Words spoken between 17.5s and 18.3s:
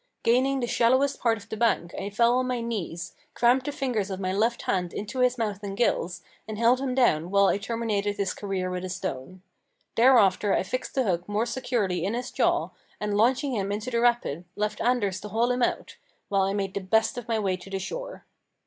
to the shore.